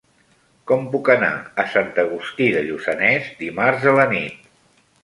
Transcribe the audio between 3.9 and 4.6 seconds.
a la nit?